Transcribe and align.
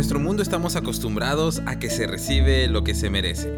estamos 0.00 0.76
acostumbrados 0.76 1.60
a 1.66 1.78
que 1.78 1.90
se 1.90 2.06
recibe 2.06 2.68
lo 2.68 2.84
que 2.84 2.94
se 2.94 3.10
merece, 3.10 3.52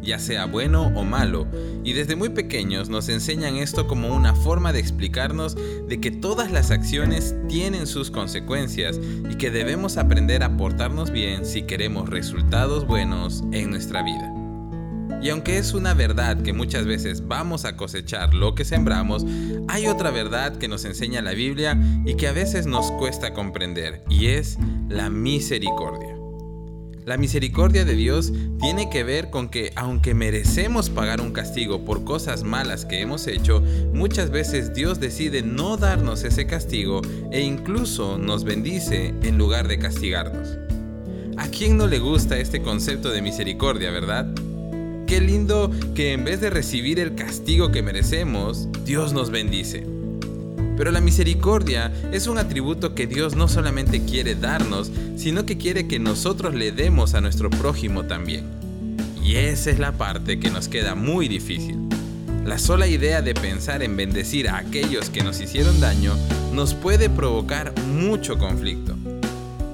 ya 0.00 0.20
sea 0.20 0.46
bueno 0.46 0.92
o 0.94 1.02
malo, 1.02 1.48
y 1.82 1.92
desde 1.92 2.14
muy 2.14 2.28
pequeños 2.28 2.88
nos 2.88 3.08
enseñan 3.08 3.56
esto 3.56 3.88
como 3.88 4.14
una 4.14 4.34
forma 4.36 4.72
de 4.72 4.78
explicarnos 4.78 5.56
de 5.88 6.00
que 6.00 6.12
todas 6.12 6.52
las 6.52 6.70
acciones 6.70 7.34
tienen 7.48 7.88
sus 7.88 8.12
consecuencias 8.12 9.00
y 9.28 9.34
que 9.34 9.50
debemos 9.50 9.96
aprender 9.96 10.44
a 10.44 10.56
portarnos 10.56 11.10
bien 11.10 11.44
si 11.44 11.62
queremos 11.62 12.08
resultados 12.08 12.86
buenos 12.86 13.42
en 13.50 13.70
nuestra 13.70 14.04
vida. 14.04 14.37
Y 15.20 15.30
aunque 15.30 15.58
es 15.58 15.74
una 15.74 15.94
verdad 15.94 16.42
que 16.42 16.52
muchas 16.52 16.86
veces 16.86 17.26
vamos 17.26 17.64
a 17.64 17.76
cosechar 17.76 18.34
lo 18.34 18.54
que 18.54 18.64
sembramos, 18.64 19.26
hay 19.66 19.88
otra 19.88 20.10
verdad 20.10 20.56
que 20.56 20.68
nos 20.68 20.84
enseña 20.84 21.22
la 21.22 21.32
Biblia 21.32 21.76
y 22.04 22.14
que 22.14 22.28
a 22.28 22.32
veces 22.32 22.66
nos 22.66 22.92
cuesta 22.92 23.34
comprender, 23.34 24.04
y 24.08 24.28
es 24.28 24.58
la 24.88 25.10
misericordia. 25.10 26.14
La 27.04 27.16
misericordia 27.16 27.86
de 27.86 27.94
Dios 27.94 28.32
tiene 28.60 28.90
que 28.90 29.02
ver 29.02 29.30
con 29.30 29.48
que 29.48 29.72
aunque 29.76 30.12
merecemos 30.12 30.90
pagar 30.90 31.22
un 31.22 31.32
castigo 31.32 31.84
por 31.84 32.04
cosas 32.04 32.42
malas 32.42 32.84
que 32.84 33.00
hemos 33.00 33.26
hecho, 33.26 33.62
muchas 33.94 34.30
veces 34.30 34.74
Dios 34.74 35.00
decide 35.00 35.40
no 35.40 35.78
darnos 35.78 36.22
ese 36.22 36.46
castigo 36.46 37.00
e 37.32 37.40
incluso 37.40 38.18
nos 38.18 38.44
bendice 38.44 39.14
en 39.22 39.38
lugar 39.38 39.68
de 39.68 39.78
castigarnos. 39.78 40.58
¿A 41.38 41.48
quién 41.48 41.78
no 41.78 41.86
le 41.86 41.98
gusta 41.98 42.36
este 42.38 42.60
concepto 42.60 43.10
de 43.10 43.22
misericordia, 43.22 43.90
verdad? 43.90 44.26
Qué 45.08 45.22
lindo 45.22 45.70
que 45.94 46.12
en 46.12 46.22
vez 46.22 46.42
de 46.42 46.50
recibir 46.50 47.00
el 47.00 47.14
castigo 47.14 47.72
que 47.72 47.82
merecemos, 47.82 48.68
Dios 48.84 49.14
nos 49.14 49.30
bendice. 49.30 49.86
Pero 50.76 50.90
la 50.90 51.00
misericordia 51.00 51.90
es 52.12 52.26
un 52.26 52.36
atributo 52.36 52.94
que 52.94 53.06
Dios 53.06 53.34
no 53.34 53.48
solamente 53.48 54.04
quiere 54.04 54.34
darnos, 54.34 54.92
sino 55.16 55.46
que 55.46 55.56
quiere 55.56 55.88
que 55.88 55.98
nosotros 55.98 56.54
le 56.54 56.72
demos 56.72 57.14
a 57.14 57.22
nuestro 57.22 57.48
prójimo 57.48 58.04
también. 58.04 58.44
Y 59.24 59.36
esa 59.36 59.70
es 59.70 59.78
la 59.78 59.92
parte 59.92 60.38
que 60.38 60.50
nos 60.50 60.68
queda 60.68 60.94
muy 60.94 61.26
difícil. 61.26 61.88
La 62.44 62.58
sola 62.58 62.86
idea 62.86 63.22
de 63.22 63.32
pensar 63.32 63.82
en 63.82 63.96
bendecir 63.96 64.46
a 64.46 64.58
aquellos 64.58 65.08
que 65.08 65.24
nos 65.24 65.40
hicieron 65.40 65.80
daño 65.80 66.14
nos 66.52 66.74
puede 66.74 67.08
provocar 67.08 67.72
mucho 67.86 68.36
conflicto. 68.36 68.97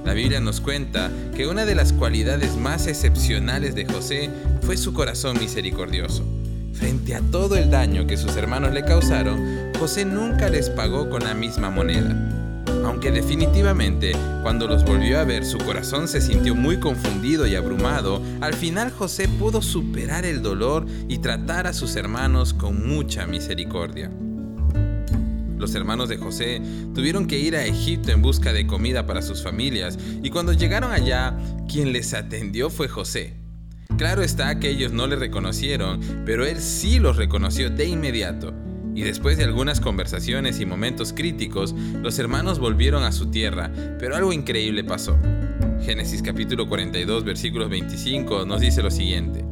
La 0.05 0.13
Biblia 0.13 0.39
nos 0.39 0.61
cuenta 0.61 1.11
que 1.35 1.47
una 1.47 1.65
de 1.65 1.73
las 1.73 1.91
cualidades 1.91 2.55
más 2.57 2.85
excepcionales 2.85 3.73
de 3.73 3.85
José 3.85 4.29
fue 4.61 4.77
su 4.77 4.93
corazón 4.93 5.39
misericordioso. 5.39 6.23
Frente 6.73 7.15
a 7.15 7.21
todo 7.21 7.57
el 7.57 7.71
daño 7.71 8.05
que 8.05 8.15
sus 8.15 8.35
hermanos 8.35 8.71
le 8.71 8.85
causaron, 8.85 9.73
José 9.79 10.05
nunca 10.05 10.47
les 10.47 10.69
pagó 10.69 11.09
con 11.09 11.23
la 11.23 11.33
misma 11.33 11.71
moneda. 11.71 12.31
Aunque 12.85 13.11
definitivamente, 13.11 14.11
cuando 14.43 14.67
los 14.67 14.85
volvió 14.85 15.19
a 15.19 15.23
ver, 15.23 15.43
su 15.43 15.57
corazón 15.57 16.07
se 16.07 16.21
sintió 16.21 16.53
muy 16.53 16.79
confundido 16.79 17.47
y 17.47 17.55
abrumado, 17.55 18.21
al 18.41 18.53
final 18.53 18.91
José 18.91 19.27
pudo 19.27 19.63
superar 19.63 20.23
el 20.23 20.43
dolor 20.43 20.85
y 21.07 21.17
tratar 21.17 21.65
a 21.65 21.73
sus 21.73 21.95
hermanos 21.95 22.53
con 22.53 22.87
mucha 22.87 23.25
misericordia. 23.25 24.11
Los 25.57 25.75
hermanos 25.75 26.09
de 26.09 26.17
José 26.17 26.61
tuvieron 26.93 27.27
que 27.27 27.39
ir 27.39 27.55
a 27.55 27.65
Egipto 27.65 28.11
en 28.11 28.21
busca 28.21 28.53
de 28.53 28.67
comida 28.67 29.05
para 29.05 29.21
sus 29.21 29.43
familias 29.43 29.97
y 30.21 30.29
cuando 30.29 30.53
llegaron 30.53 30.91
allá, 30.91 31.37
quien 31.67 31.93
les 31.93 32.13
atendió 32.13 32.69
fue 32.69 32.87
José. 32.87 33.33
Claro 33.97 34.23
está 34.23 34.59
que 34.59 34.69
ellos 34.69 34.91
no 34.91 35.07
le 35.07 35.15
reconocieron, 35.15 36.01
pero 36.25 36.45
él 36.45 36.59
sí 36.59 36.99
los 36.99 37.15
reconoció 37.15 37.69
de 37.69 37.85
inmediato. 37.85 38.53
Y 38.93 39.01
después 39.01 39.37
de 39.37 39.43
algunas 39.43 39.81
conversaciones 39.81 40.59
y 40.59 40.65
momentos 40.65 41.13
críticos, 41.13 41.73
los 42.01 42.17
hermanos 42.19 42.59
volvieron 42.59 43.03
a 43.03 43.11
su 43.11 43.27
tierra, 43.27 43.71
pero 43.99 44.15
algo 44.15 44.33
increíble 44.33 44.83
pasó. 44.83 45.17
Génesis 45.85 46.23
capítulo 46.23 46.67
42 46.67 47.23
versículos 47.23 47.69
25 47.69 48.43
nos 48.47 48.59
dice 48.59 48.81
lo 48.81 48.89
siguiente. 48.89 49.45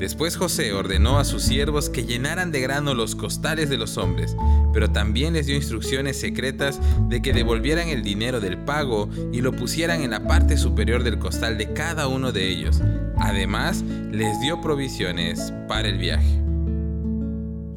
Después 0.00 0.36
José 0.36 0.72
ordenó 0.72 1.20
a 1.20 1.24
sus 1.24 1.44
siervos 1.44 1.90
que 1.90 2.04
llenaran 2.04 2.50
de 2.50 2.60
grano 2.60 2.92
los 2.92 3.14
costales 3.14 3.70
de 3.70 3.78
los 3.78 3.96
hombres, 3.96 4.36
pero 4.72 4.90
también 4.90 5.34
les 5.34 5.46
dio 5.46 5.54
instrucciones 5.54 6.18
secretas 6.18 6.80
de 7.08 7.22
que 7.22 7.32
devolvieran 7.32 7.88
el 7.88 8.02
dinero 8.02 8.40
del 8.40 8.58
pago 8.58 9.08
y 9.32 9.42
lo 9.42 9.52
pusieran 9.52 10.02
en 10.02 10.10
la 10.10 10.26
parte 10.26 10.56
superior 10.56 11.04
del 11.04 11.20
costal 11.20 11.56
de 11.56 11.72
cada 11.72 12.08
uno 12.08 12.32
de 12.32 12.48
ellos. 12.48 12.82
Además, 13.18 13.84
les 14.10 14.40
dio 14.40 14.60
provisiones 14.60 15.52
para 15.68 15.88
el 15.88 15.98
viaje. 15.98 16.42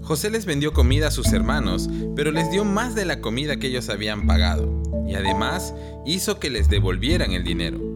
José 0.02 0.31
les 0.31 0.47
vendió 0.47 0.74
comida 0.74 1.09
a 1.09 1.12
sus 1.12 1.31
hermanos, 1.31 1.88
pero 2.16 2.31
les 2.31 2.50
dio 2.50 2.66
más 2.66 2.96
de 2.96 3.06
la 3.06 3.22
comida 3.22 3.58
que 3.58 3.68
ellos 3.68 3.88
habían 3.90 4.26
pagado, 4.26 4.81
y 5.08 5.14
además 5.14 5.76
hizo 6.08 6.40
que 6.40 6.50
les 6.50 6.70
devolvieran 6.70 7.34
el 7.34 7.44
dinero. 7.44 7.89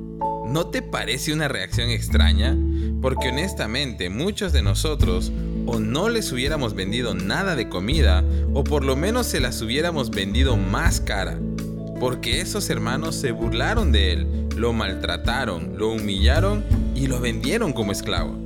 ¿No 0.54 0.68
te 0.68 0.84
parece 0.84 1.34
una 1.34 1.48
reacción 1.48 1.90
extraña? 1.90 2.56
Porque 3.02 3.30
honestamente 3.30 4.12
muchos 4.12 4.54
de 4.54 4.62
nosotros 4.62 5.32
o 5.66 5.80
no 5.80 6.10
les 6.10 6.32
hubiéramos 6.32 6.76
vendido 6.76 7.16
nada 7.16 7.56
de 7.56 7.70
comida 7.70 8.24
o 8.54 8.64
por 8.64 8.84
lo 8.84 8.96
menos 8.96 9.26
se 9.26 9.40
las 9.40 9.60
hubiéramos 9.64 10.12
vendido 10.12 10.56
más 10.56 11.02
cara. 11.02 11.40
Porque 12.00 12.40
esos 12.40 12.70
hermanos 12.70 13.16
se 13.16 13.32
burlaron 13.32 13.92
de 13.92 14.12
él, 14.14 14.48
lo 14.56 14.74
maltrataron, 14.74 15.76
lo 15.76 15.90
humillaron 15.90 16.64
y 16.94 17.08
lo 17.08 17.20
vendieron 17.20 17.74
como 17.74 17.92
esclavo. 17.92 18.38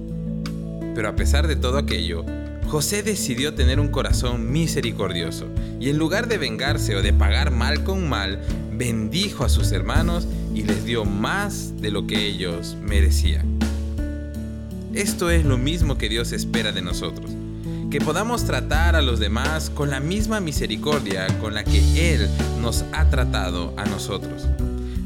Pero 0.95 1.09
a 1.09 1.15
pesar 1.17 1.45
de 1.45 1.57
todo 1.57 1.77
aquello, 1.77 2.23
José 2.67 3.01
decidió 3.01 3.53
tener 3.53 3.79
un 3.79 3.87
corazón 3.87 4.51
misericordioso 4.51 5.47
y 5.79 5.89
en 5.89 5.97
lugar 5.97 6.27
de 6.27 6.37
vengarse 6.37 6.97
o 6.97 7.01
de 7.01 7.13
pagar 7.13 7.49
mal 7.49 7.85
con 7.85 8.09
mal, 8.09 8.41
bendijo 8.73 9.45
a 9.45 9.49
sus 9.49 9.71
hermanos 9.71 10.27
y 10.53 10.63
les 10.63 10.83
dio 10.83 11.05
más 11.05 11.81
de 11.81 11.91
lo 11.91 12.05
que 12.07 12.25
ellos 12.25 12.75
merecían. 12.81 13.57
Esto 14.93 15.29
es 15.29 15.45
lo 15.45 15.57
mismo 15.57 15.97
que 15.97 16.09
Dios 16.09 16.33
espera 16.33 16.73
de 16.73 16.81
nosotros, 16.81 17.31
que 17.89 18.01
podamos 18.01 18.43
tratar 18.43 18.97
a 18.97 19.01
los 19.01 19.19
demás 19.19 19.69
con 19.69 19.89
la 19.89 20.01
misma 20.01 20.41
misericordia 20.41 21.27
con 21.39 21.53
la 21.53 21.63
que 21.63 22.13
Él 22.13 22.27
nos 22.61 22.83
ha 22.91 23.09
tratado 23.09 23.73
a 23.77 23.85
nosotros. 23.85 24.45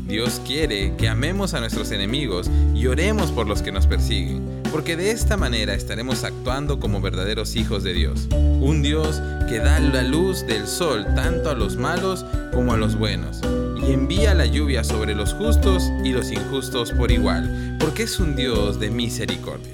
Dios 0.08 0.42
quiere 0.48 0.96
que 0.98 1.08
amemos 1.08 1.54
a 1.54 1.60
nuestros 1.60 1.92
enemigos 1.92 2.50
y 2.74 2.88
oremos 2.88 3.32
por 3.32 3.48
los 3.48 3.62
que 3.62 3.72
nos 3.72 3.86
persiguen, 3.86 4.61
porque 4.72 4.96
de 4.96 5.12
esta 5.12 5.38
manera 5.38 5.74
estaremos 5.74 6.24
actuando 6.24 6.80
como 6.80 7.02
verdaderos 7.02 7.56
hijos 7.56 7.84
de 7.84 7.94
Dios. 7.94 8.28
Un 8.32 8.82
Dios 8.82 9.22
que 9.50 9.60
da 9.60 9.80
la 9.80 10.04
luz 10.04 10.46
del 10.48 10.66
sol 10.66 11.06
tanto 11.16 11.50
a 11.50 11.56
los 11.56 11.76
malos 11.76 12.26
como 12.54 12.74
a 12.74 12.78
los 12.78 12.98
buenos, 12.98 13.42
y 13.86 13.92
envía 13.92 14.34
la 14.34 14.46
lluvia 14.46 14.84
sobre 14.84 15.16
los 15.16 15.34
justos 15.34 15.92
y 16.04 16.10
los 16.10 16.32
injustos 16.32 16.92
por 16.92 17.12
igual, 17.12 17.78
porque 17.80 18.04
es 18.04 18.20
un 18.20 18.36
Dios 18.36 18.80
de 18.80 18.90
misericordia. 18.90 19.74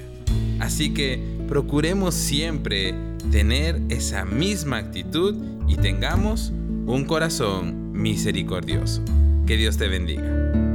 Así 0.60 0.92
que 0.92 1.22
procuremos 1.46 2.14
siempre 2.14 2.94
tener 3.30 3.80
esa 3.88 4.24
misma 4.24 4.78
actitud 4.78 5.36
y 5.68 5.76
tengamos 5.76 6.52
un 6.86 7.04
corazón 7.04 7.92
misericordioso. 7.92 9.02
Que 9.46 9.56
Dios 9.56 9.76
te 9.76 9.88
bendiga. 9.88 10.67